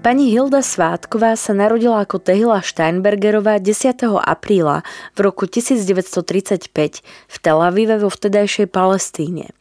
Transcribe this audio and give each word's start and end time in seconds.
Pani 0.00 0.32
Hilda 0.32 0.64
Svátková 0.64 1.36
sa 1.36 1.52
narodila 1.52 2.00
ako 2.00 2.24
Tehila 2.24 2.64
Steinbergerová 2.64 3.60
10. 3.60 4.16
apríla 4.16 4.80
v 5.12 5.28
roku 5.28 5.44
1935 5.44 6.72
v 7.04 7.36
Tel 7.36 7.60
Avive 7.60 8.00
vo 8.00 8.08
vtedajšej 8.08 8.72
Palestíne. 8.72 9.52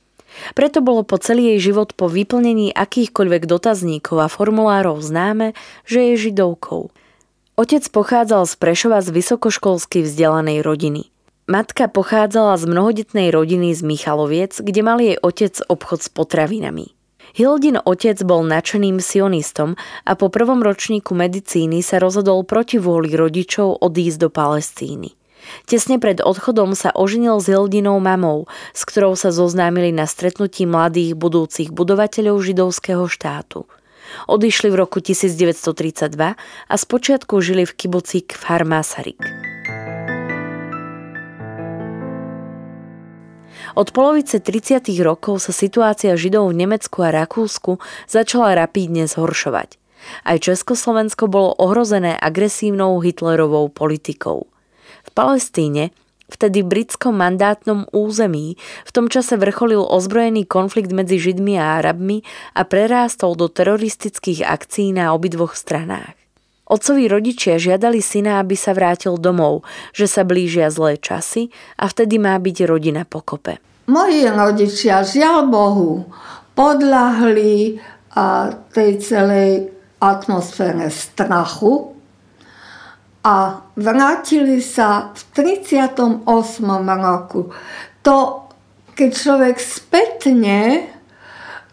Preto 0.55 0.79
bolo 0.79 1.03
po 1.03 1.19
celý 1.19 1.51
jej 1.51 1.75
život 1.75 1.91
po 1.91 2.07
vyplnení 2.07 2.71
akýchkoľvek 2.71 3.51
dotazníkov 3.51 4.15
a 4.23 4.31
formulárov 4.31 5.03
známe, 5.03 5.51
že 5.83 6.15
je 6.15 6.31
židovkou. 6.31 6.87
Otec 7.59 7.83
pochádzal 7.91 8.47
z 8.47 8.53
Prešova 8.55 9.03
z 9.03 9.11
vysokoškolsky 9.11 10.07
vzdelanej 10.07 10.63
rodiny. 10.63 11.11
Matka 11.51 11.91
pochádzala 11.91 12.55
z 12.55 12.63
mnohodetnej 12.63 13.27
rodiny 13.35 13.75
z 13.75 13.83
Michaloviec, 13.83 14.55
kde 14.55 14.81
mal 14.87 15.03
jej 15.03 15.19
otec 15.19 15.59
obchod 15.67 15.99
s 15.99 16.07
potravinami. 16.07 16.95
Hildin 17.37 17.77
otec 17.83 18.17
bol 18.25 18.45
nadšeným 18.45 18.97
sionistom 18.97 19.77
a 20.05 20.13
po 20.17 20.31
prvom 20.33 20.63
ročníku 20.63 21.13
medicíny 21.13 21.81
sa 21.85 22.01
rozhodol 22.01 22.45
proti 22.47 22.81
vôli 22.81 23.13
rodičov 23.13 23.81
odísť 23.81 24.17
do 24.17 24.29
Palestíny. 24.33 25.09
Tesne 25.65 25.97
pred 25.97 26.19
odchodom 26.19 26.75
sa 26.75 26.91
oženil 26.93 27.39
s 27.39 27.47
Hildinou 27.47 27.97
mamou, 27.97 28.45
s 28.75 28.83
ktorou 28.83 29.15
sa 29.15 29.31
zoznámili 29.31 29.89
na 29.95 30.05
stretnutí 30.05 30.67
mladých 30.67 31.15
budúcich 31.15 31.71
budovateľov 31.71 32.43
židovského 32.43 33.07
štátu. 33.07 33.65
Odišli 34.25 34.73
v 34.73 34.75
roku 34.75 34.99
1932 34.99 36.17
a 36.35 36.75
spočiatku 36.75 37.33
žili 37.39 37.63
v 37.63 37.73
kibuci 37.77 38.25
Kfar 38.25 38.65
Masarik. 38.65 39.21
Od 43.77 43.87
polovice 43.93 44.41
30. 44.41 44.81
rokov 45.05 45.45
sa 45.45 45.53
situácia 45.53 46.17
Židov 46.17 46.49
v 46.49 46.65
Nemecku 46.65 47.05
a 47.05 47.13
Rakúsku 47.13 47.77
začala 48.09 48.57
rapídne 48.57 49.05
zhoršovať. 49.05 49.77
Aj 50.25 50.37
Československo 50.39 51.29
bolo 51.29 51.53
ohrozené 51.59 52.17
agresívnou 52.17 52.97
Hitlerovou 53.03 53.69
politikou. 53.69 54.47
V 55.05 55.09
Palestíne, 55.13 55.91
vtedy 56.31 56.63
britskom 56.63 57.17
mandátnom 57.17 57.89
území, 57.91 58.55
v 58.57 58.91
tom 58.91 59.11
čase 59.11 59.35
vrcholil 59.37 59.81
ozbrojený 59.83 60.47
konflikt 60.49 60.93
medzi 60.93 61.19
Židmi 61.19 61.59
a 61.59 61.81
Arabmi 61.83 62.25
a 62.55 62.63
prerástol 62.63 63.37
do 63.37 63.51
teroristických 63.51 64.45
akcií 64.45 64.95
na 64.95 65.11
obidvoch 65.13 65.53
stranách. 65.53 66.18
Otcovi 66.69 67.09
rodičia 67.09 67.57
žiadali 67.57 67.97
syna, 67.97 68.37
aby 68.37 68.53
sa 68.53 68.77
vrátil 68.77 69.17
domov, 69.17 69.65
že 69.89 70.05
sa 70.05 70.21
blížia 70.21 70.69
zlé 70.69 71.01
časy 71.01 71.49
a 71.81 71.89
vtedy 71.89 72.21
má 72.21 72.37
byť 72.37 72.57
rodina 72.69 73.09
pokope. 73.09 73.57
Moji 73.89 74.29
rodičia, 74.29 75.01
žiaľ 75.01 75.49
Bohu, 75.49 76.05
podľahli 76.53 77.81
a 78.13 78.53
tej 78.69 79.01
celej 79.01 79.73
atmosfére 79.97 80.93
strachu 80.93 81.93
a 83.25 83.65
vrátili 83.75 84.61
sa 84.61 85.09
v 85.09 85.21
38. 85.33 86.25
roku. 86.85 87.49
To, 88.05 88.17
keď 88.93 89.09
človek 89.09 89.55
spätne 89.57 90.89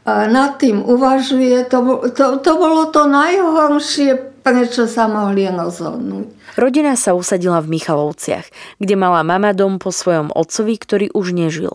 nad 0.06 0.56
tým 0.56 0.86
uvažuje, 0.86 1.66
to, 1.66 2.08
to, 2.14 2.38
to 2.38 2.52
bolo 2.54 2.90
to 2.94 3.10
najhoršie 3.10 4.35
prečo 4.46 4.86
sa 4.86 5.10
mohli 5.10 5.50
rozhodnúť. 5.50 6.30
Rodina 6.54 6.94
sa 6.94 7.18
usadila 7.18 7.58
v 7.58 7.74
Michalovciach, 7.74 8.46
kde 8.78 8.94
mala 8.94 9.26
mama 9.26 9.50
dom 9.50 9.82
po 9.82 9.90
svojom 9.90 10.30
otcovi, 10.30 10.78
ktorý 10.78 11.06
už 11.10 11.34
nežil. 11.34 11.74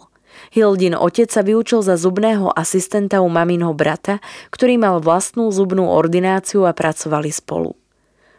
Hildin 0.56 0.96
otec 0.96 1.28
sa 1.28 1.44
vyučil 1.44 1.84
za 1.84 2.00
zubného 2.00 2.48
asistenta 2.56 3.20
u 3.20 3.28
maminho 3.28 3.76
brata, 3.76 4.24
ktorý 4.56 4.80
mal 4.80 5.04
vlastnú 5.04 5.52
zubnú 5.52 5.92
ordináciu 5.92 6.64
a 6.64 6.72
pracovali 6.72 7.28
spolu. 7.32 7.76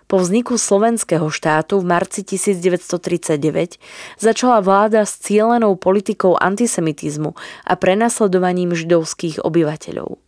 Po 0.09 0.21
vzniku 0.21 0.61
slovenského 0.61 1.25
štátu 1.33 1.81
v 1.81 1.89
marci 1.89 2.21
1939 2.21 3.81
začala 4.21 4.61
vláda 4.61 5.09
s 5.09 5.17
cieľenou 5.25 5.73
politikou 5.81 6.37
antisemitizmu 6.37 7.33
a 7.65 7.73
prenasledovaním 7.81 8.77
židovských 8.77 9.41
obyvateľov. 9.41 10.21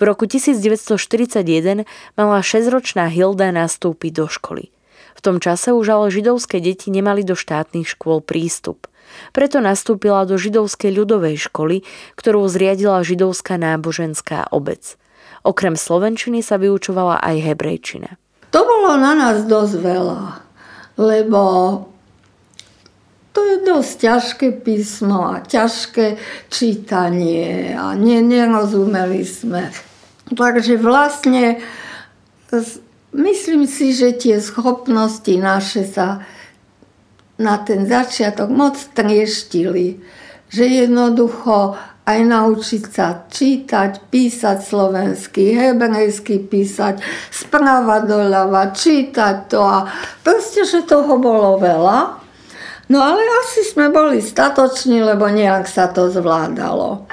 V 0.00 0.08
roku 0.08 0.24
1941 0.24 1.84
mala 2.16 2.40
6-ročná 2.40 3.12
Hilda 3.12 3.52
nastúpiť 3.52 4.12
do 4.16 4.26
školy. 4.32 4.72
V 5.12 5.20
tom 5.20 5.36
čase 5.44 5.76
už 5.76 5.92
ale 5.92 6.06
židovské 6.08 6.56
deti 6.56 6.88
nemali 6.88 7.20
do 7.20 7.36
štátnych 7.36 7.84
škôl 7.84 8.24
prístup. 8.24 8.88
Preto 9.36 9.60
nastúpila 9.60 10.24
do 10.24 10.40
židovskej 10.40 10.96
ľudovej 10.96 11.36
školy, 11.52 11.84
ktorú 12.16 12.48
zriadila 12.48 13.04
židovská 13.04 13.60
náboženská 13.60 14.48
obec. 14.48 14.96
Okrem 15.44 15.76
slovenčiny 15.76 16.40
sa 16.40 16.56
vyučovala 16.56 17.20
aj 17.20 17.36
hebrejčina. 17.52 18.16
To 18.56 18.64
bolo 18.64 18.96
na 18.96 19.12
nás 19.12 19.44
dosť 19.44 19.74
veľa, 19.84 20.22
lebo 20.96 21.42
to 23.36 23.40
je 23.44 23.56
dosť 23.68 23.92
ťažké 24.00 24.48
písmo 24.64 25.28
a 25.28 25.44
ťažké 25.44 26.16
čítanie 26.48 27.76
a 27.76 27.92
nerozumeli 28.00 29.28
sme. 29.28 29.89
Takže 30.30 30.78
vlastne 30.78 31.58
myslím 33.14 33.66
si, 33.66 33.90
že 33.90 34.14
tie 34.14 34.38
schopnosti 34.38 35.34
naše 35.34 35.82
sa 35.86 36.22
na 37.40 37.56
ten 37.58 37.88
začiatok 37.88 38.52
moc 38.52 38.76
trieštili, 38.94 39.98
že 40.52 40.64
jednoducho 40.66 41.74
aj 42.04 42.20
naučiť 42.26 42.82
sa 42.90 43.22
čítať, 43.30 44.10
písať 44.10 44.58
slovensky, 44.66 45.54
hebrejsky 45.54 46.42
písať, 46.42 47.00
správa 47.30 48.02
doľava, 48.02 48.74
čítať 48.74 49.36
to 49.46 49.60
a 49.62 49.86
proste, 50.26 50.66
že 50.66 50.86
toho 50.86 51.16
bolo 51.22 51.56
veľa. 51.62 52.18
No 52.90 52.98
ale 52.98 53.22
asi 53.46 53.62
sme 53.62 53.94
boli 53.94 54.18
statoční, 54.18 55.06
lebo 55.06 55.30
nejak 55.30 55.70
sa 55.70 55.86
to 55.94 56.10
zvládalo. 56.10 57.06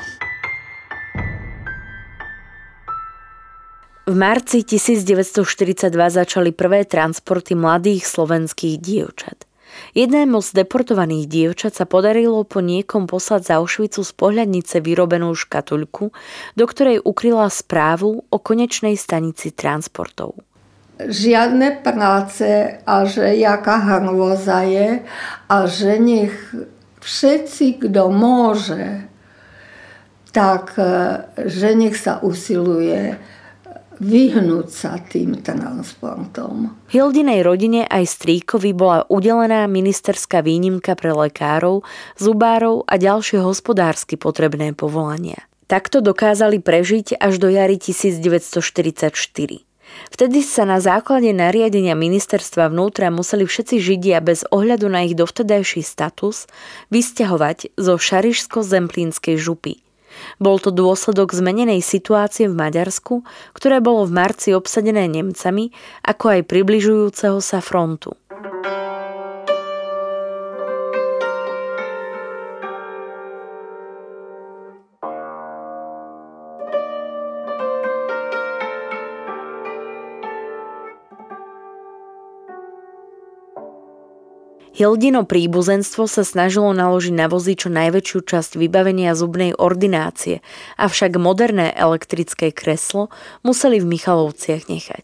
V 4.07 4.15
marci 4.15 4.63
1942 4.63 5.91
začali 5.91 6.55
prvé 6.55 6.87
transporty 6.87 7.59
mladých 7.59 8.07
slovenských 8.07 8.79
dievčat. 8.79 9.43
Jednému 9.99 10.39
z 10.39 10.63
deportovaných 10.63 11.27
dievčat 11.27 11.75
sa 11.75 11.83
podarilo 11.83 12.47
po 12.47 12.63
niekom 12.63 13.03
poslať 13.03 13.51
za 13.51 13.53
Auschwitzu 13.59 14.07
z 14.07 14.13
pohľadnice 14.15 14.79
vyrobenú 14.79 15.35
škatuľku, 15.35 16.15
do 16.55 16.65
ktorej 16.71 17.03
ukryla 17.03 17.51
správu 17.51 18.23
o 18.31 18.37
konečnej 18.39 18.95
stanici 18.95 19.51
transportov. 19.51 20.39
Žiadne 21.03 21.83
práce 21.83 22.79
a 22.87 22.95
že 23.03 23.35
jaká 23.35 23.75
hrôza 23.91 24.63
je 24.63 25.03
a 25.51 25.57
že 25.67 25.99
nech 25.99 26.55
všetci, 27.03 27.83
kto 27.83 28.07
môže, 28.07 29.03
tak 30.31 30.79
eh, 30.79 31.27
že 31.43 31.75
nech 31.75 31.99
sa 31.99 32.23
usiluje 32.23 33.35
vyhnúť 33.99 34.67
sa 34.69 34.97
tým 35.01 35.41
transportom. 35.41 36.73
Hildinej 36.89 37.41
rodine 37.41 37.81
aj 37.89 38.05
strýkovi 38.05 38.71
bola 38.73 39.05
udelená 39.09 39.65
ministerská 39.65 40.41
výnimka 40.45 40.93
pre 40.93 41.13
lekárov, 41.13 41.85
zubárov 42.17 42.85
a 42.85 42.95
ďalšie 42.95 43.41
hospodársky 43.41 44.15
potrebné 44.17 44.73
povolania. 44.77 45.43
Takto 45.67 45.99
dokázali 45.99 46.63
prežiť 46.63 47.19
až 47.19 47.43
do 47.43 47.51
jary 47.51 47.75
1944. 47.75 49.67
Vtedy 50.11 50.39
sa 50.43 50.63
na 50.63 50.79
základe 50.79 51.31
nariadenia 51.31 51.95
ministerstva 51.95 52.71
vnútra 52.71 53.11
museli 53.11 53.47
všetci 53.47 53.75
Židia 53.79 54.19
bez 54.23 54.43
ohľadu 54.51 54.87
na 54.87 55.03
ich 55.03 55.15
dovtedajší 55.15 55.83
status 55.83 56.47
vysťahovať 56.91 57.75
zo 57.75 57.95
Šarišsko-Zemplínskej 57.95 59.35
župy. 59.39 59.86
Bol 60.37 60.59
to 60.61 60.69
dôsledok 60.73 61.33
zmenenej 61.33 61.81
situácie 61.81 62.51
v 62.51 62.57
Maďarsku, 62.57 63.25
ktoré 63.55 63.79
bolo 63.79 64.05
v 64.05 64.15
marci 64.15 64.53
obsadené 64.53 65.07
Nemcami, 65.07 65.71
ako 66.03 66.39
aj 66.39 66.49
približujúceho 66.49 67.37
sa 67.39 67.63
frontu. 67.63 68.13
Hildino 84.77 85.25
príbuzenstvo 85.25 86.05
sa 86.05 86.21
snažilo 86.21 86.69
naložiť 86.69 87.09
na 87.17 87.25
vozy 87.25 87.57
čo 87.57 87.73
najväčšiu 87.73 88.19
časť 88.21 88.61
vybavenia 88.61 89.17
zubnej 89.17 89.57
ordinácie, 89.57 90.45
avšak 90.77 91.17
moderné 91.17 91.73
elektrické 91.73 92.53
kreslo 92.53 93.09
museli 93.41 93.81
v 93.81 93.89
Michalovciach 93.97 94.69
nechať. 94.69 95.01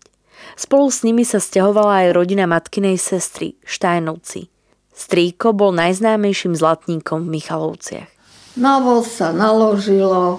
Spolu 0.54 0.94
s 0.94 1.02
nimi 1.02 1.26
sa 1.26 1.42
stiahovala 1.42 2.06
aj 2.06 2.14
rodina 2.14 2.46
matkinej 2.46 3.02
sestry, 3.02 3.58
Štajnovci. 3.66 4.46
Strýko 4.94 5.58
bol 5.58 5.74
najznámejším 5.74 6.54
zlatníkom 6.54 7.26
v 7.26 7.42
Michalovciach. 7.42 8.10
Na 8.54 8.78
voz 8.78 9.10
sa 9.10 9.34
naložilo, 9.34 10.38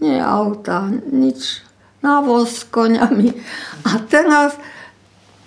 nie 0.00 0.16
auta, 0.16 0.88
nič. 1.12 1.60
Na 2.00 2.24
voz 2.24 2.64
s 2.64 2.72
koňami. 2.72 3.36
A 3.84 4.00
teraz 4.08 4.56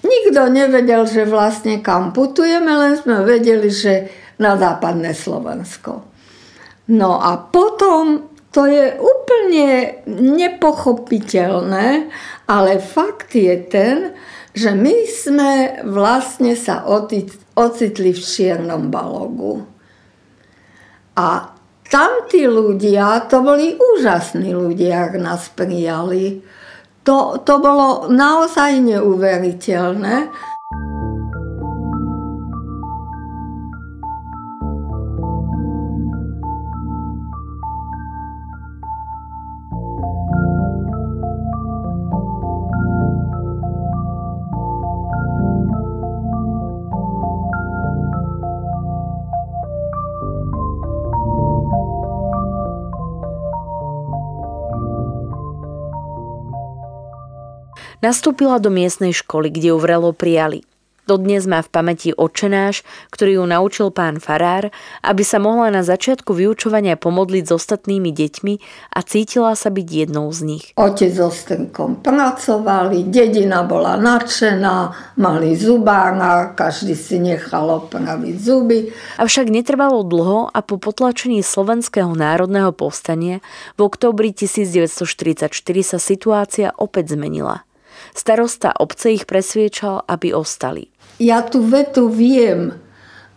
Nikto 0.05 0.53
nevedel, 0.53 1.09
že 1.09 1.25
vlastne 1.25 1.81
kam 1.81 2.13
putujeme, 2.13 2.69
len 2.69 2.93
sme 2.93 3.25
vedeli, 3.25 3.73
že 3.73 4.05
na 4.37 4.53
západné 4.53 5.17
Slovensko. 5.17 6.05
No 6.93 7.17
a 7.17 7.41
potom 7.41 8.29
to 8.53 8.69
je 8.69 8.93
úplne 8.95 9.99
nepochopiteľné, 10.07 12.07
ale 12.45 12.71
fakt 12.77 13.33
je 13.33 13.55
ten, 13.65 14.13
že 14.55 14.71
my 14.71 14.95
sme 15.09 15.51
vlastne 15.83 16.55
sa 16.55 16.87
ocitli 17.57 18.15
v 18.15 18.21
čiernom 18.21 18.87
balogu. 18.87 19.67
A 21.19 21.51
tamtí 21.91 22.47
ľudia, 22.47 23.27
to 23.27 23.43
boli 23.43 23.75
úžasní 23.75 24.55
ľudia, 24.55 25.11
ak 25.11 25.13
nás 25.19 25.51
prijali 25.51 26.39
to, 27.05 27.39
to 27.45 27.53
bolo 27.61 28.09
naozaj 28.09 28.81
neuveriteľné. 28.81 30.15
Nastúpila 58.05 58.61
do 58.61 58.69
miestnej 58.69 59.17
školy, 59.17 59.49
kde 59.49 59.73
ju 59.73 59.81
vrelo 59.81 60.13
prijali. 60.13 60.61
Dodnes 61.09 61.49
má 61.49 61.65
v 61.65 61.73
pamäti 61.73 62.13
očenáš, 62.13 62.85
ktorý 63.09 63.41
ju 63.41 63.43
naučil 63.49 63.89
pán 63.89 64.21
Farár, 64.21 64.69
aby 65.01 65.25
sa 65.25 65.41
mohla 65.41 65.73
na 65.73 65.81
začiatku 65.81 66.33
vyučovania 66.37 67.01
pomodliť 67.01 67.49
s 67.49 67.51
ostatnými 67.53 68.13
deťmi 68.13 68.53
a 68.93 68.99
cítila 69.01 69.57
sa 69.57 69.73
byť 69.73 69.87
jednou 69.89 70.29
z 70.29 70.39
nich. 70.45 70.65
Otec 70.77 71.17
so 71.17 71.33
strnkom 71.33 72.05
pracovali, 72.05 73.09
dedina 73.09 73.65
bola 73.65 73.97
nadšená, 73.97 74.77
mali 75.17 75.57
zubána, 75.57 76.53
každý 76.53 76.93
si 76.93 77.17
nechal 77.17 77.73
opraviť 77.73 78.35
zuby. 78.37 78.93
Avšak 79.17 79.49
netrvalo 79.49 80.05
dlho 80.05 80.53
a 80.53 80.59
po 80.61 80.77
potlačení 80.77 81.41
Slovenského 81.41 82.13
národného 82.13 82.69
povstania 82.69 83.41
v 83.77 83.89
oktobri 83.89 84.29
1944 84.29 85.49
sa 85.81 85.97
situácia 85.97 86.69
opäť 86.77 87.17
zmenila. 87.17 87.65
Starosta 88.15 88.75
obce 88.77 89.15
ich 89.15 89.27
presviečal, 89.27 90.03
aby 90.07 90.31
ostali. 90.31 90.92
Ja 91.19 91.44
tú 91.44 91.63
vetu 91.63 92.12
viem. 92.12 92.75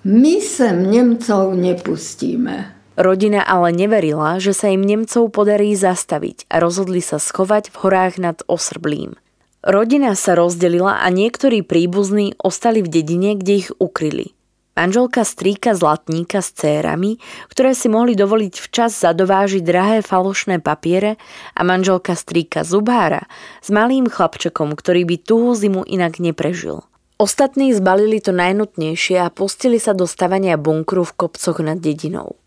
My 0.07 0.39
sem 0.39 0.89
Nemcov 0.89 1.59
nepustíme. 1.59 2.79
Rodina 2.99 3.47
ale 3.47 3.71
neverila, 3.71 4.43
že 4.43 4.51
sa 4.51 4.75
im 4.75 4.83
Nemcov 4.83 5.31
podarí 5.31 5.79
zastaviť 5.79 6.51
a 6.51 6.59
rozhodli 6.59 6.99
sa 6.99 7.23
schovať 7.23 7.71
v 7.71 7.77
horách 7.79 8.15
nad 8.19 8.39
Osrblím. 8.51 9.15
Rodina 9.63 10.15
sa 10.15 10.39
rozdelila 10.39 11.03
a 11.03 11.07
niektorí 11.11 11.67
príbuzní 11.67 12.39
ostali 12.39 12.83
v 12.83 12.91
dedine, 12.91 13.35
kde 13.35 13.67
ich 13.67 13.71
ukryli. 13.79 14.38
Manželka 14.79 15.27
strýka 15.27 15.75
zlatníka 15.75 16.39
s 16.39 16.55
cérami, 16.55 17.19
ktoré 17.51 17.75
si 17.75 17.91
mohli 17.91 18.15
dovoliť 18.15 18.63
včas 18.63 19.03
zadovážiť 19.03 19.67
drahé 19.67 20.07
falošné 20.07 20.63
papiere 20.63 21.19
a 21.59 21.67
manželka 21.67 22.15
strýka 22.15 22.63
zubára 22.63 23.27
s 23.59 23.75
malým 23.75 24.07
chlapčekom, 24.07 24.79
ktorý 24.79 25.03
by 25.03 25.17
tuhú 25.19 25.51
zimu 25.59 25.83
inak 25.83 26.23
neprežil. 26.23 26.87
Ostatní 27.19 27.75
zbalili 27.75 28.23
to 28.23 28.31
najnutnejšie 28.31 29.19
a 29.19 29.35
pustili 29.35 29.83
sa 29.83 29.99
do 29.99 30.07
stavania 30.07 30.55
bunkru 30.55 31.03
v 31.03 31.27
kopcoch 31.27 31.59
nad 31.59 31.83
dedinou. 31.83 32.39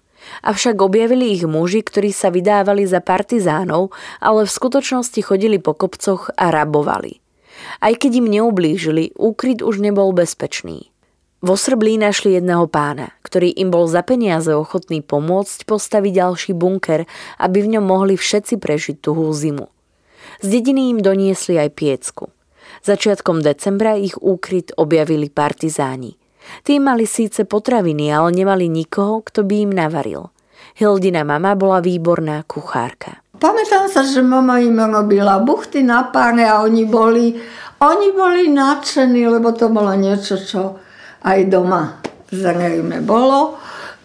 Avšak 0.48 0.80
objavili 0.80 1.36
ich 1.36 1.44
muži, 1.44 1.84
ktorí 1.84 2.16
sa 2.16 2.32
vydávali 2.32 2.88
za 2.88 3.04
partizánov, 3.04 3.92
ale 4.24 4.48
v 4.48 4.56
skutočnosti 4.56 5.20
chodili 5.20 5.60
po 5.60 5.76
kopcoch 5.76 6.32
a 6.40 6.48
rabovali. 6.48 7.20
Aj 7.84 7.92
keď 7.92 8.24
im 8.24 8.32
neublížili, 8.40 9.20
úkryt 9.20 9.60
už 9.60 9.84
nebol 9.84 10.16
bezpečný. 10.16 10.91
Vo 11.42 11.58
Srblí 11.58 11.98
našli 11.98 12.38
jedného 12.38 12.70
pána, 12.70 13.18
ktorý 13.26 13.50
im 13.58 13.74
bol 13.74 13.90
za 13.90 14.06
peniaze 14.06 14.54
ochotný 14.54 15.02
pomôcť 15.02 15.66
postaviť 15.66 16.14
ďalší 16.22 16.52
bunker, 16.54 17.10
aby 17.42 17.66
v 17.66 17.72
ňom 17.78 17.86
mohli 17.90 18.14
všetci 18.14 18.62
prežiť 18.62 19.02
tuhú 19.02 19.26
zimu. 19.34 19.66
Z 20.38 20.46
dediny 20.46 20.94
im 20.94 21.02
doniesli 21.02 21.58
aj 21.58 21.74
piecku. 21.74 22.30
Začiatkom 22.86 23.42
decembra 23.42 23.98
ich 23.98 24.14
úkryt 24.22 24.78
objavili 24.78 25.34
partizáni. 25.34 26.14
Tí 26.62 26.78
mali 26.78 27.10
síce 27.10 27.50
potraviny, 27.50 28.14
ale 28.14 28.38
nemali 28.38 28.70
nikoho, 28.70 29.26
kto 29.26 29.42
by 29.42 29.66
im 29.66 29.74
navaril. 29.74 30.30
Hildina 30.78 31.26
mama 31.26 31.58
bola 31.58 31.82
výborná 31.82 32.46
kuchárka. 32.46 33.18
Pamätám 33.42 33.90
sa, 33.90 34.06
že 34.06 34.22
mama 34.22 34.62
im 34.62 34.78
robila 34.78 35.42
buchty 35.42 35.82
na 35.82 36.06
páne 36.06 36.46
a 36.46 36.62
oni 36.62 36.86
boli, 36.86 37.34
oni 37.82 38.08
boli 38.14 38.46
nadšení, 38.54 39.26
lebo 39.26 39.50
to 39.58 39.74
bolo 39.74 39.90
niečo, 39.98 40.38
čo 40.38 40.78
aj 41.22 41.40
doma 41.50 42.02
zrejme 42.32 43.04
bolo. 43.04 43.60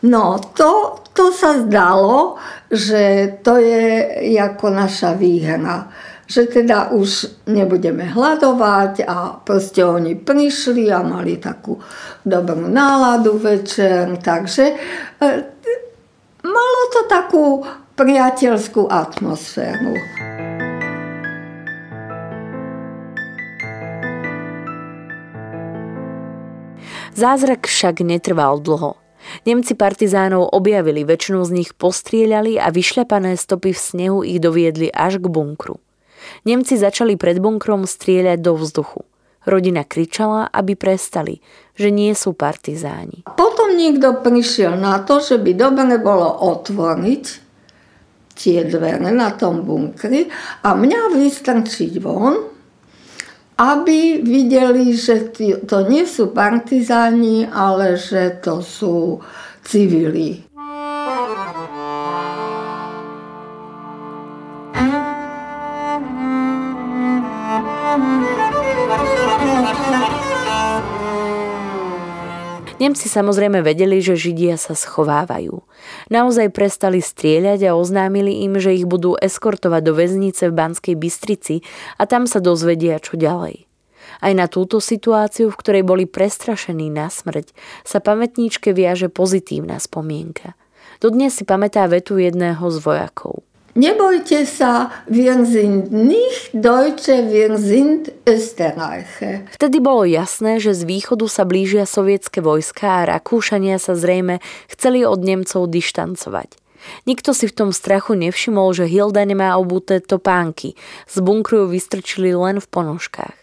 No 0.04 0.38
to, 0.52 1.02
to 1.14 1.32
sa 1.32 1.64
zdalo, 1.64 2.36
že 2.68 3.32
to 3.40 3.56
je 3.56 4.36
ako 4.36 4.66
naša 4.74 5.16
výhra. 5.16 5.88
Že 6.26 6.42
teda 6.62 6.90
už 6.90 7.38
nebudeme 7.46 8.10
hľadovať 8.10 9.06
a 9.06 9.38
proste 9.38 9.86
oni 9.86 10.18
prišli 10.18 10.90
a 10.90 11.06
mali 11.06 11.38
takú 11.38 11.78
dobrú 12.26 12.66
náladu 12.66 13.38
večer. 13.38 14.10
Takže 14.18 14.64
e, 14.66 14.74
malo 16.42 16.82
to 16.90 17.00
takú 17.06 17.62
priateľskú 17.94 18.90
atmosféru. 18.90 19.94
Zázrak 27.16 27.64
však 27.64 28.04
netrval 28.04 28.60
dlho. 28.60 29.00
Nemci 29.48 29.72
partizánov 29.72 30.52
objavili, 30.52 31.00
väčšinu 31.00 31.48
z 31.48 31.50
nich 31.56 31.70
postrieľali 31.72 32.60
a 32.60 32.68
vyšľapané 32.68 33.40
stopy 33.40 33.72
v 33.72 33.80
snehu 33.80 34.18
ich 34.20 34.36
doviedli 34.36 34.92
až 34.92 35.16
k 35.24 35.32
bunkru. 35.32 35.80
Nemci 36.44 36.76
začali 36.76 37.16
pred 37.16 37.40
bunkrom 37.40 37.88
strieľať 37.88 38.38
do 38.44 38.52
vzduchu. 38.60 39.00
Rodina 39.48 39.88
kričala, 39.88 40.52
aby 40.52 40.76
prestali, 40.76 41.40
že 41.72 41.88
nie 41.88 42.12
sú 42.12 42.36
partizáni. 42.36 43.24
Potom 43.24 43.72
niekto 43.80 44.20
prišiel 44.20 44.76
na 44.76 45.00
to, 45.00 45.16
že 45.24 45.40
by 45.40 45.56
dobre 45.56 45.96
bolo 45.96 46.28
otvoriť 46.52 47.24
tie 48.36 48.68
dvere 48.68 49.08
na 49.08 49.32
tom 49.32 49.64
bunkri 49.64 50.28
a 50.60 50.76
mňa 50.76 51.16
vystrčiť 51.16 51.96
von 51.96 52.55
aby 53.56 54.20
videli, 54.20 54.92
že 54.92 55.32
to 55.64 55.88
nie 55.88 56.04
sú 56.04 56.36
partizáni, 56.36 57.48
ale 57.48 57.96
že 57.96 58.36
to 58.44 58.60
sú 58.60 59.20
civili. 59.64 60.44
Nemci 72.86 73.10
samozrejme 73.10 73.66
vedeli, 73.66 73.98
že 73.98 74.14
Židia 74.14 74.54
sa 74.54 74.78
schovávajú. 74.78 75.58
Naozaj 76.06 76.54
prestali 76.54 77.02
strieľať 77.02 77.66
a 77.66 77.74
oznámili 77.74 78.46
im, 78.46 78.62
že 78.62 78.78
ich 78.78 78.86
budú 78.86 79.18
eskortovať 79.18 79.82
do 79.82 79.90
väznice 79.98 80.46
v 80.46 80.54
Banskej 80.54 80.94
Bystrici 80.94 81.66
a 81.98 82.06
tam 82.06 82.30
sa 82.30 82.38
dozvedia, 82.38 83.02
čo 83.02 83.18
ďalej. 83.18 83.66
Aj 84.22 84.30
na 84.38 84.46
túto 84.46 84.78
situáciu, 84.78 85.50
v 85.50 85.58
ktorej 85.58 85.82
boli 85.82 86.06
prestrašení 86.06 86.86
na 86.86 87.10
smrť, 87.10 87.50
sa 87.82 87.98
pamätníčke 87.98 88.70
viaže 88.70 89.10
pozitívna 89.10 89.82
spomienka. 89.82 90.54
Dodnes 91.02 91.34
si 91.34 91.42
pamätá 91.42 91.90
vetu 91.90 92.22
jedného 92.22 92.62
z 92.70 92.78
vojakov. 92.86 93.42
Nebojte 93.76 94.48
sa, 94.48 94.88
wir 95.04 95.36
sind 95.44 95.92
nicht 95.92 96.48
Deutsche, 96.56 97.28
wir 97.28 97.60
sind 97.60 98.08
Österreicher. 98.24 99.44
Vtedy 99.52 99.84
bolo 99.84 100.08
jasné, 100.08 100.56
že 100.64 100.72
z 100.72 100.88
východu 100.88 101.28
sa 101.28 101.44
blížia 101.44 101.84
sovietské 101.84 102.40
vojska 102.40 103.04
a 103.04 103.20
Rakúšania 103.20 103.76
sa 103.76 103.92
zrejme 103.92 104.40
chceli 104.72 105.04
od 105.04 105.20
Nemcov 105.20 105.68
dištancovať. 105.68 106.56
Nikto 107.04 107.36
si 107.36 107.52
v 107.52 107.52
tom 107.52 107.70
strachu 107.76 108.16
nevšimol, 108.16 108.72
že 108.72 108.88
Hilda 108.88 109.20
nemá 109.28 109.60
obuté 109.60 110.00
topánky. 110.00 110.72
Z 111.04 111.20
bunkru 111.20 111.68
ju 111.68 111.76
vystrčili 111.76 112.32
len 112.32 112.64
v 112.64 112.66
ponožkách. 112.72 113.36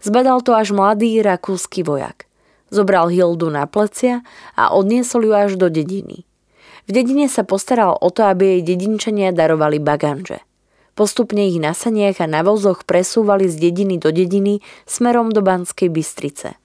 Zbadal 0.00 0.40
to 0.40 0.56
až 0.56 0.72
mladý 0.72 1.20
rakúsky 1.20 1.84
vojak. 1.84 2.24
Zobral 2.72 3.12
Hildu 3.12 3.52
na 3.52 3.68
plecia 3.68 4.24
a 4.56 4.72
odniesol 4.72 5.28
ju 5.28 5.32
až 5.36 5.60
do 5.60 5.68
dediny. 5.68 6.24
V 6.86 6.94
dedine 6.94 7.26
sa 7.26 7.42
postaral 7.42 7.98
o 7.98 8.08
to, 8.14 8.22
aby 8.22 8.58
jej 8.58 8.62
dedinčania 8.62 9.34
darovali 9.34 9.82
baganže. 9.82 10.46
Postupne 10.94 11.44
ich 11.44 11.58
na 11.58 11.76
saniach 11.76 12.22
a 12.22 12.30
na 12.30 12.40
vozoch 12.46 12.86
presúvali 12.86 13.50
z 13.50 13.68
dediny 13.68 13.98
do 13.98 14.14
dediny 14.14 14.64
smerom 14.88 15.34
do 15.34 15.42
Banskej 15.44 15.92
Bystrice. 15.92 16.56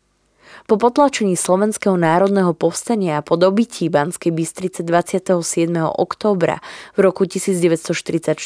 Po 0.70 0.80
potlačení 0.80 1.36
Slovenského 1.36 1.98
národného 2.00 2.54
povstania 2.56 3.20
a 3.20 3.26
po 3.26 3.36
dobití 3.36 3.92
Banskej 3.92 4.32
Bystrice 4.32 4.86
27. 4.88 5.42
októbra 5.84 6.62
v 6.96 7.00
roku 7.02 7.28
1944 7.28 8.38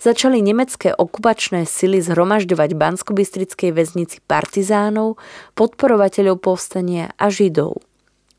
začali 0.00 0.38
nemecké 0.40 0.96
okupačné 0.96 1.68
sily 1.68 2.00
zhromažďovať 2.00 2.70
Bansko-Bystrickej 2.74 3.70
väznici 3.70 4.18
partizánov, 4.24 5.20
podporovateľov 5.54 6.42
povstania 6.42 7.12
a 7.20 7.28
židov. 7.30 7.78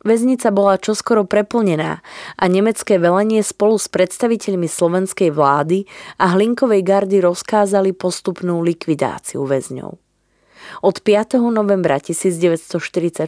Väznica 0.06 0.54
bola 0.54 0.78
čoskoro 0.78 1.26
preplnená 1.26 2.06
a 2.38 2.44
nemecké 2.46 3.02
velenie 3.02 3.42
spolu 3.42 3.82
s 3.82 3.90
predstaviteľmi 3.90 4.70
slovenskej 4.70 5.34
vlády 5.34 5.90
a 6.22 6.38
Hlinkovej 6.38 6.86
gardy 6.86 7.26
rozkázali 7.26 7.90
postupnú 7.98 8.62
likvidáciu 8.62 9.42
väzňov. 9.50 9.98
Od 10.86 10.96
5. 11.02 11.42
novembra 11.50 11.98
1944 11.98 13.26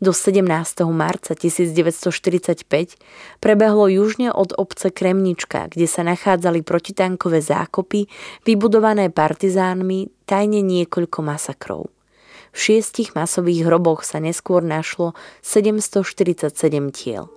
do 0.00 0.12
17. 0.16 0.40
marca 0.88 1.36
1945 1.36 2.64
prebehlo 3.40 3.84
južne 3.92 4.32
od 4.32 4.56
obce 4.56 4.88
Kremnička, 4.88 5.68
kde 5.68 5.84
sa 5.84 6.08
nachádzali 6.08 6.64
protitankové 6.64 7.44
zákopy, 7.44 8.08
vybudované 8.48 9.12
partizánmi, 9.12 10.24
tajne 10.24 10.64
niekoľko 10.64 11.18
masakrov. 11.20 11.92
V 12.52 12.58
šiestich 12.60 13.16
masových 13.16 13.64
hroboch 13.64 14.04
sa 14.04 14.20
neskôr 14.20 14.60
našlo 14.60 15.16
747 15.40 16.52
tiel. 16.92 17.32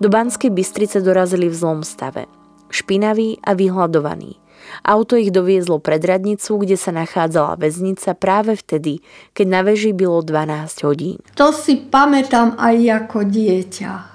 Do 0.00 0.08
Banskej 0.08 0.48
Bystrice 0.48 1.04
dorazili 1.04 1.52
v 1.52 1.54
zlom 1.54 1.84
stave. 1.84 2.24
Špinaví 2.72 3.36
a 3.44 3.52
vyhľadovaní. 3.52 4.40
Auto 4.86 5.16
ich 5.16 5.32
doviezlo 5.34 5.82
pred 5.82 6.00
radnicu, 6.00 6.60
kde 6.60 6.76
sa 6.76 6.94
nachádzala 6.94 7.60
väznica 7.60 8.16
práve 8.16 8.56
vtedy, 8.56 9.04
keď 9.36 9.46
na 9.46 9.60
veži 9.66 9.92
bylo 9.92 10.24
12 10.24 10.86
hodín. 10.86 11.18
To 11.36 11.52
si 11.52 11.80
pamätám 11.80 12.56
aj 12.60 12.76
ako 13.04 13.18
dieťa 13.26 14.10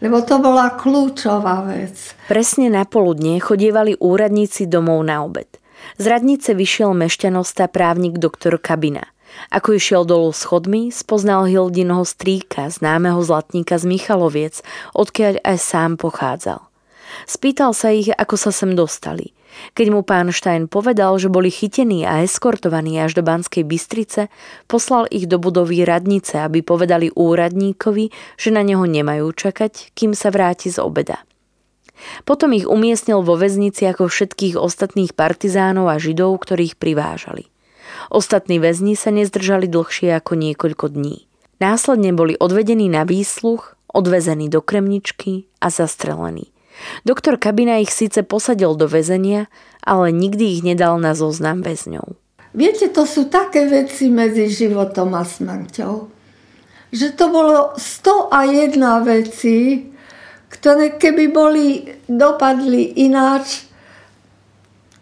lebo 0.00 0.20
to 0.20 0.36
bola 0.40 0.76
kľúčová 0.76 1.64
vec. 1.72 2.12
Presne 2.28 2.68
na 2.68 2.84
poludne 2.84 3.40
chodievali 3.40 3.96
úradníci 3.96 4.68
domov 4.68 5.00
na 5.08 5.24
obed. 5.24 5.48
Z 5.96 6.04
radnice 6.08 6.52
vyšiel 6.52 6.92
mešťanosta 6.92 7.68
právnik 7.72 8.20
doktor 8.20 8.60
Kabina. 8.60 9.06
Ako 9.52 9.76
išiel 9.76 10.08
dolu 10.08 10.32
schodmi, 10.32 10.88
spoznal 10.88 11.44
Hildinho 11.44 12.00
strýka, 12.08 12.72
známeho 12.72 13.20
zlatníka 13.20 13.76
z 13.76 13.84
Michaloviec, 13.84 14.64
odkiaľ 14.96 15.44
aj 15.44 15.56
sám 15.60 16.00
pochádzal. 16.00 16.64
Spýtal 17.28 17.76
sa 17.76 17.92
ich, 17.92 18.08
ako 18.12 18.36
sa 18.40 18.50
sem 18.50 18.72
dostali. 18.72 19.35
Keď 19.72 19.86
mu 19.92 20.00
pán 20.04 20.32
Štajn 20.32 20.68
povedal, 20.68 21.16
že 21.20 21.32
boli 21.32 21.52
chytení 21.52 22.04
a 22.04 22.24
eskortovaní 22.24 23.00
až 23.00 23.18
do 23.18 23.22
Banskej 23.24 23.64
Bystrice, 23.64 24.32
poslal 24.68 25.08
ich 25.12 25.28
do 25.28 25.36
budovy 25.36 25.84
radnice, 25.84 26.40
aby 26.40 26.60
povedali 26.64 27.12
úradníkovi, 27.12 28.12
že 28.40 28.50
na 28.52 28.60
neho 28.64 28.84
nemajú 28.84 29.32
čakať, 29.32 29.96
kým 29.96 30.12
sa 30.12 30.32
vráti 30.32 30.68
z 30.72 30.80
obeda. 30.80 31.22
Potom 32.28 32.52
ich 32.52 32.68
umiestnil 32.68 33.24
vo 33.24 33.40
väznici 33.40 33.88
ako 33.88 34.12
všetkých 34.12 34.60
ostatných 34.60 35.16
partizánov 35.16 35.88
a 35.88 35.96
židov, 35.96 36.36
ktorých 36.44 36.76
privážali. 36.76 37.48
Ostatní 38.12 38.60
väzni 38.60 38.94
sa 38.94 39.08
nezdržali 39.08 39.66
dlhšie 39.66 40.12
ako 40.12 40.36
niekoľko 40.36 40.92
dní. 40.92 41.24
Následne 41.56 42.12
boli 42.12 42.36
odvedení 42.36 42.92
na 42.92 43.08
výsluch, 43.08 43.80
odvezení 43.88 44.52
do 44.52 44.60
kremničky 44.60 45.48
a 45.64 45.72
zastrelení. 45.72 46.52
Doktor 47.04 47.40
Kabina 47.40 47.78
ich 47.78 47.92
síce 47.92 48.22
posadil 48.22 48.74
do 48.74 48.90
väzenia, 48.90 49.48
ale 49.86 50.10
nikdy 50.10 50.58
ich 50.58 50.62
nedal 50.66 50.98
na 50.98 51.14
zoznam 51.14 51.62
väzňov. 51.62 52.18
Viete, 52.56 52.88
to 52.88 53.04
sú 53.04 53.28
také 53.28 53.68
veci 53.68 54.08
medzi 54.08 54.48
životom 54.48 55.12
a 55.12 55.22
smrťou. 55.22 55.94
Že 56.88 57.08
to 57.12 57.24
bolo 57.28 57.76
101 57.76 58.80
veci, 59.04 59.84
ktoré 60.48 60.96
keby 60.96 61.24
boli, 61.28 61.84
dopadli 62.08 63.04
ináč, 63.04 63.68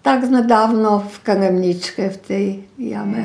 tak 0.02 0.26
sme 0.26 0.44
dávno 0.44 1.06
v 1.06 1.16
kanemničke 1.24 2.02
v 2.12 2.18
tej 2.20 2.44
jame. 2.76 3.22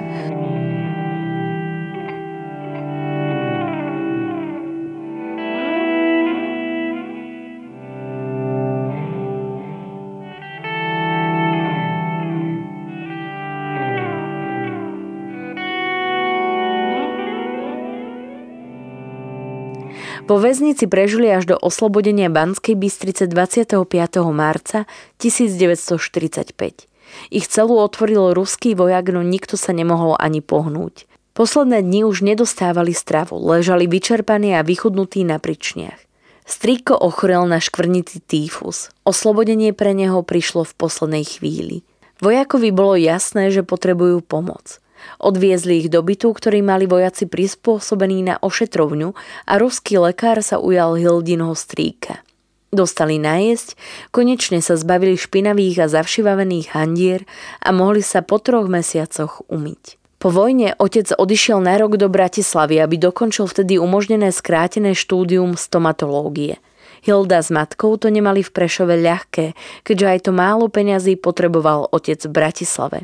Po 20.29 20.37
väznici 20.37 20.85
prežili 20.85 21.25
až 21.33 21.49
do 21.49 21.57
oslobodenia 21.57 22.29
Banskej 22.29 22.77
Bystrice 22.77 23.25
25. 23.25 23.81
marca 24.29 24.85
1945. 25.17 26.85
Ich 27.33 27.49
celú 27.49 27.81
otvoril 27.81 28.37
ruský 28.37 28.77
vojak, 28.77 29.09
no 29.09 29.25
nikto 29.25 29.57
sa 29.57 29.73
nemohol 29.73 30.13
ani 30.21 30.45
pohnúť. 30.45 31.09
Posledné 31.33 31.81
dni 31.81 32.05
už 32.05 32.21
nedostávali 32.21 32.93
stravu, 32.93 33.41
ležali 33.41 33.89
vyčerpaní 33.89 34.53
a 34.53 34.61
vychudnutí 34.61 35.25
na 35.25 35.41
pričniach. 35.41 35.97
Strýko 36.45 36.93
ochorel 36.93 37.49
na 37.49 37.57
škvrnitý 37.57 38.21
týfus. 38.21 38.93
Oslobodenie 39.09 39.73
pre 39.73 39.97
neho 39.97 40.21
prišlo 40.21 40.61
v 40.61 40.77
poslednej 40.77 41.25
chvíli. 41.25 41.81
Vojakovi 42.21 42.69
bolo 42.69 42.93
jasné, 42.93 43.49
že 43.49 43.65
potrebujú 43.65 44.21
pomoc. 44.21 44.77
Odviezli 45.19 45.85
ich 45.85 45.89
do 45.91 45.99
bytu, 45.99 46.31
ktorý 46.31 46.63
mali 46.63 46.87
vojaci 46.87 47.27
prispôsobený 47.27 48.31
na 48.31 48.35
ošetrovňu 48.39 49.15
a 49.47 49.53
ruský 49.59 49.99
lekár 49.99 50.39
sa 50.43 50.57
ujal 50.57 50.95
Hildinho 50.95 51.51
strýka. 51.55 52.23
Dostali 52.69 53.17
najesť, 53.17 53.73
konečne 54.13 54.61
sa 54.61 54.77
zbavili 54.77 55.17
špinavých 55.17 55.89
a 55.89 55.91
zavšivavených 55.91 56.77
handier 56.77 57.25
a 57.65 57.73
mohli 57.73 58.05
sa 58.05 58.21
po 58.21 58.37
troch 58.37 58.69
mesiacoch 58.69 59.41
umyť. 59.49 59.97
Po 60.19 60.29
vojne 60.29 60.75
otec 60.77 61.15
odišiel 61.15 61.63
na 61.63 61.79
rok 61.79 61.95
do 61.97 62.11
Bratislavy, 62.11 62.77
aby 62.77 62.99
dokončil 62.99 63.47
vtedy 63.49 63.79
umožnené 63.81 64.29
skrátené 64.29 64.93
štúdium 64.93 65.55
stomatológie. 65.55 66.61
Hilda 67.01 67.39
s 67.39 67.49
matkou 67.49 67.95
to 67.95 68.11
nemali 68.11 68.43
v 68.43 68.51
Prešove 68.51 68.99
ľahké, 68.99 69.55
keďže 69.87 70.05
aj 70.05 70.19
to 70.27 70.31
málo 70.35 70.67
peňazí 70.67 71.15
potreboval 71.15 71.87
otec 71.89 72.19
v 72.27 72.35
Bratislave. 72.35 72.99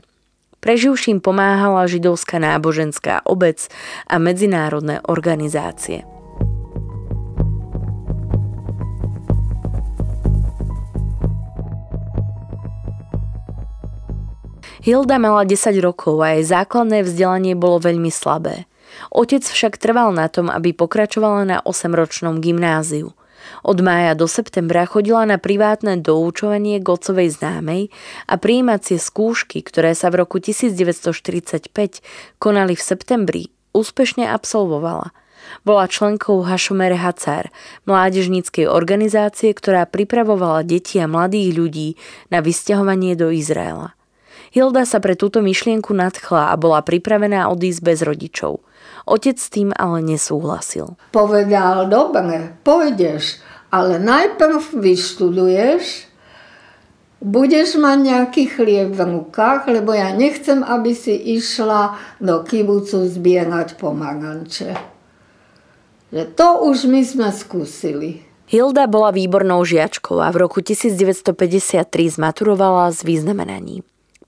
Preživším 0.65 1.22
pomáhala 1.22 1.86
židovská 1.86 2.41
náboženská 2.41 3.22
obec 3.29 3.69
a 4.10 4.17
medzinárodné 4.17 4.98
organizácie. 5.05 6.01
Hilda 14.81 15.22
mala 15.22 15.45
10 15.45 15.77
rokov 15.86 16.17
a 16.25 16.34
jej 16.34 16.50
základné 16.50 17.05
vzdelanie 17.05 17.53
bolo 17.53 17.77
veľmi 17.86 18.10
slabé. 18.10 18.65
Otec 19.13 19.45
však 19.45 19.77
trval 19.77 20.17
na 20.17 20.29
tom, 20.34 20.50
aby 20.50 20.74
pokračovala 20.74 21.45
na 21.45 21.57
8-ročnom 21.62 22.41
gymnáziu. 22.41 23.13
Od 23.65 23.77
mája 23.82 24.13
do 24.13 24.30
septembra 24.30 24.86
chodila 24.86 25.25
na 25.25 25.42
privátne 25.42 25.98
doučovanie 25.98 26.77
k 26.84 26.88
otcovej 26.88 27.34
známej 27.34 27.89
a 28.30 28.34
prijímacie 28.38 29.01
skúšky, 29.01 29.65
ktoré 29.65 29.98
sa 29.98 30.13
v 30.13 30.22
roku 30.22 30.38
1945 30.38 31.72
konali 32.38 32.74
v 32.77 32.82
septembri, 32.84 33.44
úspešne 33.74 34.30
absolvovala. 34.30 35.15
Bola 35.65 35.86
členkou 35.89 36.42
Hašomer 36.46 36.94
Hacar, 36.98 37.54
mládežníckej 37.89 38.70
organizácie, 38.70 39.54
ktorá 39.54 39.86
pripravovala 39.89 40.65
deti 40.65 41.01
a 41.01 41.10
mladých 41.10 41.50
ľudí 41.54 41.89
na 42.30 42.42
vysťahovanie 42.42 43.18
do 43.18 43.34
Izraela. 43.34 43.95
Hilda 44.56 44.88
sa 44.88 45.04
pre 45.04 45.20
túto 45.20 45.44
myšlienku 45.44 45.92
nadchla 45.92 46.48
a 46.48 46.56
bola 46.56 46.80
pripravená 46.80 47.52
odísť 47.52 47.82
bez 47.84 48.00
rodičov. 48.00 48.64
Otec 49.04 49.36
s 49.36 49.52
tým 49.52 49.76
ale 49.76 50.00
nesúhlasil. 50.00 50.96
Povedal, 51.12 51.92
dobre, 51.92 52.56
pôjdeš, 52.64 53.44
ale 53.68 54.00
najprv 54.00 54.80
vyštuduješ, 54.80 56.08
budeš 57.20 57.76
mať 57.76 57.98
nejaký 58.00 58.44
chlieb 58.48 58.96
v 58.96 59.04
rukách, 59.04 59.68
lebo 59.68 59.92
ja 59.92 60.16
nechcem, 60.16 60.64
aby 60.64 60.96
si 60.96 61.12
išla 61.36 62.00
do 62.24 62.40
kibucu 62.48 63.12
zbierať 63.12 63.76
pomaranče. 63.76 64.72
Že 66.16 66.24
to 66.32 66.48
už 66.64 66.88
my 66.88 67.04
sme 67.04 67.28
skúsili. 67.36 68.24
Hilda 68.48 68.88
bola 68.88 69.12
výbornou 69.12 69.68
žiačkou 69.68 70.24
a 70.24 70.32
v 70.32 70.48
roku 70.48 70.64
1953 70.64 71.84
zmaturovala 72.16 72.96
z 72.96 73.04
významenaní. 73.04 73.84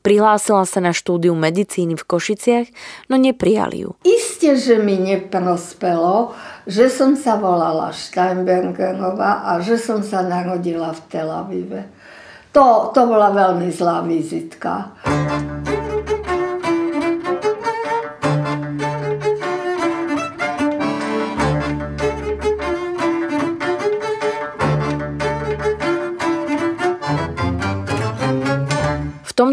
Prihlásila 0.07 0.63
sa 0.63 0.79
na 0.79 0.95
štúdiu 0.95 1.35
medicíny 1.35 1.99
v 1.99 2.07
Košiciach, 2.07 2.71
no 3.11 3.19
neprijali 3.19 3.83
ju. 3.83 3.99
Isté, 4.07 4.55
že 4.55 4.79
mi 4.79 4.95
neprospelo, 4.95 6.31
že 6.63 6.87
som 6.87 7.19
sa 7.19 7.35
volala 7.35 7.91
Steinbergerová 7.91 9.43
a 9.43 9.59
že 9.59 9.75
som 9.75 9.99
sa 9.99 10.23
narodila 10.23 10.95
v 10.95 11.01
Tel 11.11 11.27
Avive. 11.27 11.91
To, 12.55 12.95
to 12.95 13.03
bola 13.03 13.35
veľmi 13.35 13.67
zlá 13.67 13.99
vizitka. 14.07 14.95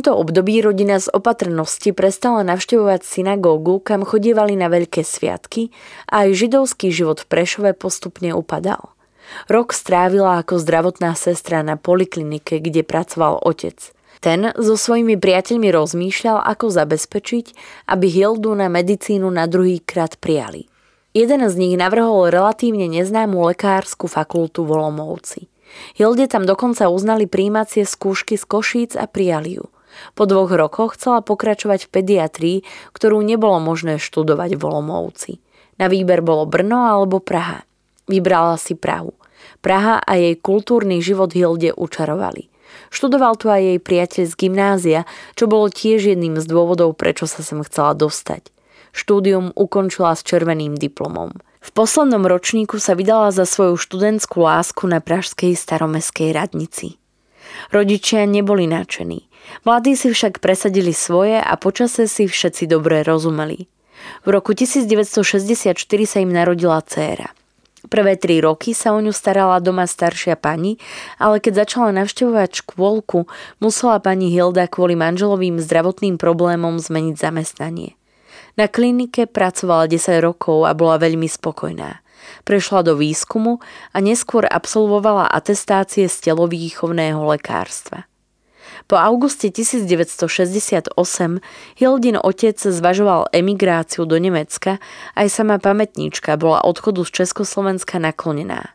Tomto 0.04 0.20
období 0.20 0.61
rodina 0.61 1.00
z 1.00 1.08
opatrnosti 1.16 1.96
prestala 1.96 2.44
navštevovať 2.44 3.08
synagógu, 3.08 3.80
kam 3.80 4.04
chodievali 4.04 4.52
na 4.52 4.68
veľké 4.68 5.00
sviatky 5.00 5.73
a 6.12 6.28
aj 6.28 6.44
židovský 6.44 6.92
život 6.92 7.25
v 7.25 7.32
Prešove 7.32 7.73
postupne 7.73 8.37
upadal. 8.37 8.92
Rok 9.49 9.73
strávila 9.73 10.44
ako 10.44 10.61
zdravotná 10.61 11.17
sestra 11.17 11.64
na 11.64 11.80
poliklinike, 11.80 12.60
kde 12.60 12.84
pracoval 12.84 13.40
otec. 13.49 13.80
Ten 14.21 14.52
so 14.60 14.76
svojimi 14.76 15.17
priateľmi 15.17 15.73
rozmýšľal, 15.73 16.45
ako 16.52 16.69
zabezpečiť, 16.69 17.47
aby 17.88 18.04
Hildu 18.04 18.52
na 18.52 18.69
medicínu 18.69 19.25
na 19.32 19.49
druhý 19.49 19.80
krát 19.80 20.21
prijali. 20.21 20.69
Jeden 21.17 21.40
z 21.49 21.54
nich 21.56 21.80
navrhol 21.80 22.28
relatívne 22.28 22.93
neznámu 22.93 23.40
lekárskú 23.40 24.04
fakultu 24.04 24.69
v 24.69 24.76
Olomouci. 24.76 25.49
Hilde 25.97 26.28
tam 26.28 26.45
dokonca 26.45 26.93
uznali 26.93 27.25
príjmacie 27.25 27.88
skúšky 27.88 28.36
z 28.36 28.45
Košíc 28.45 28.93
a 29.00 29.08
prijali 29.08 29.56
ju. 29.56 29.64
Po 30.15 30.28
dvoch 30.28 30.50
rokoch 30.52 30.99
chcela 30.99 31.25
pokračovať 31.25 31.87
v 31.87 31.93
pediatrii, 31.93 32.59
ktorú 32.95 33.21
nebolo 33.23 33.59
možné 33.59 33.99
študovať 33.99 34.59
v 34.59 34.63
Olomouci. 34.63 35.33
Na 35.78 35.91
výber 35.91 36.23
bolo 36.23 36.47
Brno 36.47 36.87
alebo 36.87 37.19
Praha. 37.19 37.67
Vybrala 38.07 38.61
si 38.61 38.78
Prahu. 38.78 39.15
Praha 39.65 40.00
a 40.00 40.13
jej 40.15 40.37
kultúrny 40.39 41.00
život 41.00 41.33
Hilde 41.33 41.73
učarovali. 41.75 42.52
Študoval 42.91 43.39
tu 43.39 43.50
aj 43.50 43.63
jej 43.63 43.78
priateľ 43.78 44.25
z 44.26 44.35
gymnázia, 44.35 45.00
čo 45.39 45.47
bolo 45.47 45.71
tiež 45.71 46.15
jedným 46.15 46.39
z 46.39 46.47
dôvodov, 46.47 46.99
prečo 46.99 47.26
sa 47.26 47.43
sem 47.43 47.63
chcela 47.67 47.95
dostať. 47.95 48.50
Štúdium 48.95 49.50
ukončila 49.59 50.15
s 50.15 50.23
červeným 50.23 50.78
diplomom. 50.78 51.35
V 51.65 51.71
poslednom 51.73 52.28
ročníku 52.28 52.76
sa 52.76 52.93
vydala 52.95 53.33
za 53.33 53.49
svoju 53.49 53.80
študentskú 53.80 54.45
lásku 54.45 54.85
na 54.85 55.00
pražskej 55.00 55.57
staromeskej 55.57 56.30
radnici. 56.37 57.00
Rodičia 57.73 58.28
neboli 58.28 58.69
nadšení. 58.69 59.26
Mladí 59.65 59.97
si 59.97 60.11
však 60.13 60.41
presadili 60.43 60.93
svoje 60.93 61.41
a 61.41 61.52
počase 61.57 62.09
si 62.09 62.28
všetci 62.28 62.69
dobre 62.69 63.04
rozumeli. 63.04 63.71
V 64.25 64.28
roku 64.28 64.52
1964 64.52 65.76
sa 66.04 66.19
im 66.21 66.30
narodila 66.33 66.80
dcéra. 66.85 67.33
Prvé 67.85 68.17
tri 68.17 68.41
roky 68.41 68.73
sa 68.73 68.97
o 68.97 69.00
ňu 69.00 69.13
starala 69.13 69.61
doma 69.61 69.85
staršia 69.85 70.41
pani, 70.41 70.80
ale 71.21 71.37
keď 71.37 71.69
začala 71.69 71.93
navštevovať 71.93 72.65
škôlku, 72.65 73.28
musela 73.61 74.00
pani 74.00 74.33
Hilda 74.33 74.65
kvôli 74.73 74.97
manželovým 74.97 75.61
zdravotným 75.61 76.17
problémom 76.17 76.80
zmeniť 76.80 77.17
zamestnanie. 77.21 77.93
Na 78.57 78.73
klinike 78.73 79.28
pracovala 79.28 79.85
10 79.91 80.25
rokov 80.25 80.65
a 80.65 80.73
bola 80.73 80.97
veľmi 80.97 81.28
spokojná. 81.28 82.00
Prešla 82.49 82.89
do 82.89 82.97
výskumu 82.97 83.61
a 83.93 83.97
neskôr 84.00 84.49
absolvovala 84.49 85.28
atestácie 85.28 86.09
z 86.09 86.33
telovýchovného 86.33 87.21
lekárstva. 87.21 88.09
Po 88.87 88.97
auguste 88.97 89.50
1968 89.50 90.95
Hildin 91.76 92.17
otec 92.21 92.58
zvažoval 92.60 93.32
emigráciu 93.32 94.04
do 94.04 94.19
Nemecka, 94.21 94.78
aj 95.15 95.26
sama 95.30 95.56
pamätníčka 95.63 96.37
bola 96.37 96.63
odchodu 96.63 97.04
z 97.06 97.25
Československa 97.25 97.99
naklonená. 98.02 98.75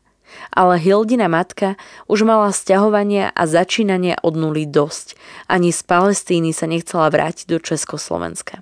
Ale 0.54 0.78
Hildina 0.78 1.28
matka 1.28 1.76
už 2.06 2.24
mala 2.26 2.54
sťahovania 2.54 3.34
a 3.34 3.44
začínania 3.50 4.18
od 4.22 4.38
nuly 4.38 4.66
dosť. 4.66 5.18
Ani 5.50 5.74
z 5.74 5.82
Palestíny 5.84 6.54
sa 6.54 6.70
nechcela 6.70 7.10
vrátiť 7.10 7.50
do 7.50 7.58
Československa. 7.62 8.62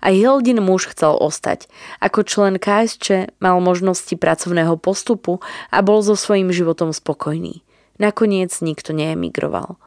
Aj 0.00 0.14
Hildin 0.14 0.60
muž 0.64 0.88
chcel 0.92 1.12
ostať. 1.16 1.68
Ako 2.00 2.24
člen 2.24 2.56
KSČ 2.56 3.36
mal 3.40 3.60
možnosti 3.60 4.12
pracovného 4.16 4.80
postupu 4.80 5.44
a 5.68 5.78
bol 5.84 6.00
so 6.00 6.16
svojím 6.16 6.52
životom 6.52 6.96
spokojný. 6.96 7.60
Nakoniec 7.96 8.52
nikto 8.60 8.92
neemigroval. 8.92 9.80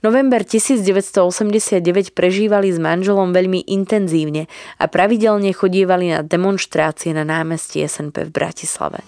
November 0.00 0.42
1989 0.42 2.14
prežívali 2.16 2.72
s 2.72 2.78
manželom 2.78 3.30
veľmi 3.30 3.66
intenzívne 3.70 4.50
a 4.78 4.84
pravidelne 4.88 5.52
chodievali 5.54 6.12
na 6.12 6.20
demonstrácie 6.26 7.14
na 7.14 7.22
námestí 7.22 7.84
SNP 7.84 8.28
v 8.28 8.30
Bratislave. 8.30 9.00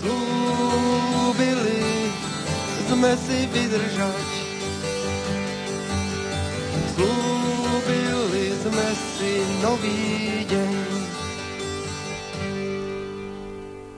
Slúbili 0.00 1.80
sme 2.88 3.12
si 3.16 3.38
vydržať 3.50 4.28
Slúbili 6.92 8.46
sme 8.60 8.88
si 9.16 9.32
nový 9.64 10.44
deň 10.44 10.92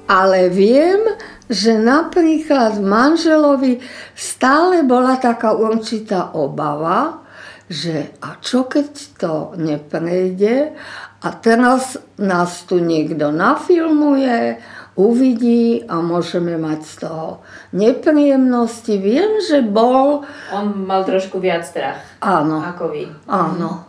Ale 0.05 0.53
viem, 0.53 1.01
že 1.49 1.77
napríklad 1.77 2.81
manželovi 2.81 3.81
stále 4.17 4.81
bola 4.85 5.21
taká 5.21 5.53
určitá 5.53 6.33
obava, 6.33 7.25
že 7.69 8.13
a 8.21 8.37
čo 8.41 8.69
keď 8.69 8.89
to 9.17 9.35
neprejde 9.57 10.77
a 11.25 11.29
teraz 11.33 11.97
nás 12.21 12.69
tu 12.69 12.81
niekto 12.81 13.33
nafilmuje, 13.33 14.61
uvidí 14.95 15.83
a 15.89 15.99
môžeme 15.99 16.55
mať 16.61 16.81
z 16.87 16.95
toho 17.09 17.27
nepríjemnosti. 17.75 18.95
Viem, 18.95 19.43
že 19.43 19.65
bol... 19.65 20.23
On 20.55 20.67
mal 20.87 21.03
trošku 21.03 21.43
viac 21.43 21.67
strach. 21.67 21.99
Áno. 22.23 22.63
Ako 22.63 22.95
vy. 22.95 23.11
Áno. 23.27 23.89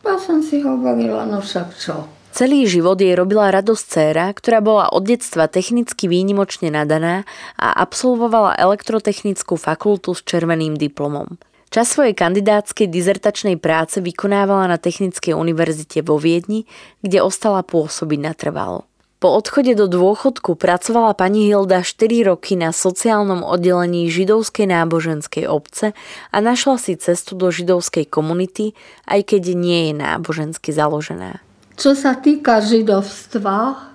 Ja 0.00 0.16
som 0.16 0.40
si 0.40 0.64
hovorila, 0.64 1.28
no 1.28 1.44
však 1.44 1.68
čo. 1.76 2.08
Celý 2.30 2.64
život 2.70 2.96
jej 2.96 3.18
robila 3.18 3.50
radosť 3.50 3.84
dcéra, 3.84 4.30
ktorá 4.30 4.62
bola 4.62 4.86
od 4.94 5.02
detstva 5.02 5.50
technicky 5.50 6.06
výnimočne 6.06 6.70
nadaná 6.70 7.26
a 7.58 7.74
absolvovala 7.82 8.54
elektrotechnickú 8.54 9.58
fakultu 9.58 10.14
s 10.14 10.22
červeným 10.22 10.78
diplomom. 10.78 11.36
Čas 11.70 11.94
svojej 11.94 12.18
kandidátskej 12.18 12.90
dizertačnej 12.90 13.54
práce 13.54 14.02
vykonávala 14.02 14.66
na 14.66 14.74
Technickej 14.74 15.38
univerzite 15.38 16.02
vo 16.02 16.18
Viedni, 16.18 16.66
kde 16.98 17.22
ostala 17.22 17.62
pôsobiť 17.62 18.18
natrvalo. 18.18 18.90
Po 19.22 19.36
odchode 19.36 19.76
do 19.76 19.86
dôchodku 19.86 20.56
pracovala 20.56 21.12
pani 21.12 21.46
Hilda 21.46 21.84
4 21.84 22.24
roky 22.24 22.56
na 22.56 22.72
sociálnom 22.74 23.46
oddelení 23.46 24.10
židovskej 24.10 24.66
náboženskej 24.66 25.44
obce 25.44 25.92
a 26.32 26.36
našla 26.40 26.80
si 26.80 26.96
cestu 26.96 27.36
do 27.36 27.52
židovskej 27.52 28.08
komunity, 28.08 28.72
aj 29.04 29.30
keď 29.30 29.42
nie 29.54 29.92
je 29.92 30.00
nábožensky 30.00 30.72
založená. 30.72 31.38
Čo 31.80 31.96
sa 31.96 32.12
týka 32.12 32.60
židovstva, 32.60 33.88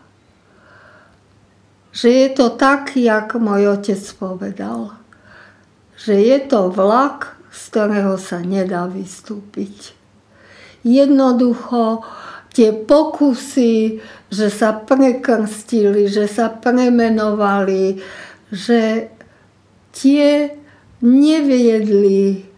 že 1.93 2.09
je 2.09 2.27
to 2.33 2.49
tak, 2.57 2.97
jak 2.97 3.37
môj 3.37 3.77
otec 3.77 4.01
povedal. 4.17 4.97
Že 6.01 6.15
je 6.17 6.37
to 6.49 6.73
vlak, 6.73 7.37
z 7.53 7.61
ktorého 7.69 8.17
sa 8.17 8.41
nedá 8.41 8.89
vystúpiť. 8.89 9.93
Jednoducho, 10.81 12.01
tie 12.51 12.73
pokusy, 12.73 14.01
že 14.33 14.47
sa 14.49 14.73
prekrstili, 14.73 16.09
že 16.09 16.25
sa 16.25 16.49
premenovali, 16.49 18.01
že 18.49 19.13
tie 19.93 20.51
neviedli 21.05 22.49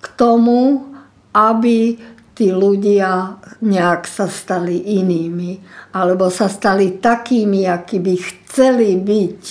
k 0.00 0.06
tomu, 0.16 0.90
aby 1.36 2.00
tí 2.34 2.50
ľudia 2.50 3.38
nejak 3.62 4.10
sa 4.10 4.26
stali 4.26 4.98
inými, 4.98 5.62
alebo 5.94 6.28
sa 6.28 6.50
stali 6.50 6.98
takými, 6.98 7.64
akí 7.70 8.02
by 8.02 8.14
chceli 8.18 8.98
byť. 8.98 9.42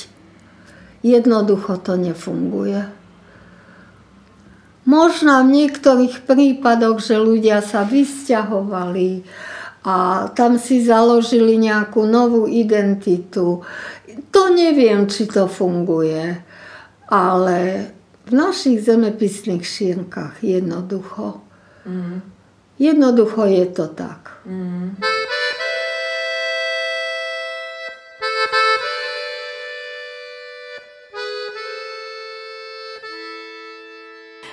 Jednoducho 1.03 1.79
to 1.79 1.95
nefunguje. 1.95 2.83
Možno 4.83 5.47
v 5.47 5.63
niektorých 5.63 6.27
prípadoch, 6.27 6.99
že 6.99 7.15
ľudia 7.15 7.63
sa 7.63 7.87
vysťahovali 7.87 9.23
a 9.87 10.27
tam 10.35 10.59
si 10.59 10.83
založili 10.83 11.55
nejakú 11.55 12.03
novú 12.03 12.51
identitu. 12.51 13.63
To 14.31 14.41
neviem, 14.51 15.07
či 15.07 15.23
to 15.31 15.47
funguje, 15.47 16.35
ale 17.07 17.59
v 18.27 18.31
našich 18.31 18.83
zemepisných 18.83 19.63
šírkach 19.63 20.43
jednoducho. 20.43 21.39
Mm. 21.87 22.32
Jednoducho 22.83 23.47
je 23.47 23.65
to 23.71 23.87
tak. 23.87 24.43
Mm. 24.43 24.99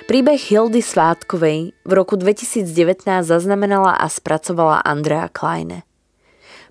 Príbeh 0.07 0.39
Hildy 0.39 0.79
Svátkovej 0.79 1.75
v 1.75 1.91
roku 1.91 2.15
2019 2.15 3.03
zaznamenala 3.27 3.99
a 3.99 4.07
spracovala 4.07 4.79
Andrea 4.79 5.27
Kleine. 5.27 5.83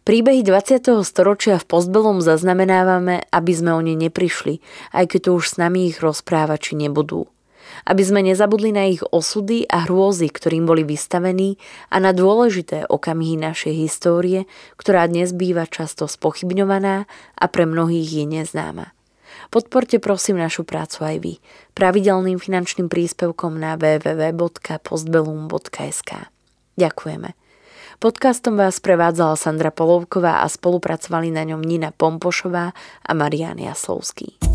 Príbehy 0.09 0.41
20. 0.41 0.81
storočia 1.05 1.61
v 1.61 1.69
Postbelom 1.69 2.25
zaznamenávame, 2.25 3.29
aby 3.29 3.53
sme 3.53 3.77
o 3.77 3.85
ne 3.85 3.93
neprišli, 4.01 4.65
aj 4.97 5.13
keď 5.13 5.21
tu 5.29 5.31
už 5.37 5.45
s 5.45 5.55
nami 5.61 5.93
ich 5.93 6.01
rozprávači 6.01 6.73
nebudú. 6.73 7.29
Aby 7.85 8.05
sme 8.05 8.23
nezabudli 8.25 8.73
na 8.75 8.87
ich 8.89 9.03
osudy 9.03 9.67
a 9.67 9.79
hrôzy, 9.89 10.29
ktorým 10.31 10.67
boli 10.69 10.85
vystavení 10.87 11.59
a 11.91 11.99
na 11.99 12.13
dôležité 12.15 12.87
okamihy 12.89 13.37
našej 13.41 13.75
histórie, 13.75 14.47
ktorá 14.77 15.09
dnes 15.11 15.33
býva 15.35 15.67
často 15.67 16.09
spochybňovaná 16.09 17.07
a 17.37 17.49
pre 17.49 17.67
mnohých 17.67 18.13
je 18.23 18.27
neznáma. 18.27 18.93
Podporte 19.51 19.99
prosím 19.99 20.39
našu 20.39 20.63
prácu 20.63 21.05
aj 21.07 21.19
vy 21.23 21.39
pravidelným 21.75 22.39
finančným 22.39 22.87
príspevkom 22.87 23.59
na 23.59 23.75
www.postbellum.sk. 23.79 26.11
Ďakujeme. 26.79 27.35
Podcastom 28.01 28.57
vás 28.57 28.81
prevádzala 28.81 29.37
Sandra 29.37 29.69
Polovková 29.69 30.41
a 30.41 30.49
spolupracovali 30.49 31.29
na 31.29 31.45
ňom 31.45 31.61
Nina 31.61 31.93
Pompošová 31.93 32.73
a 33.05 33.11
Marian 33.13 33.61
Jaslovský. 33.61 34.50